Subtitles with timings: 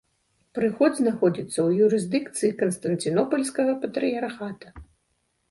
[0.57, 4.67] Прыход знаходзіцца ў юрысдыкцыі канстанцінопальскага патрыярхата.